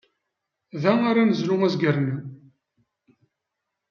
Da 0.81 0.93
ara 1.09 1.23
nezlu 1.23 1.55
azger-nni. 1.67 2.17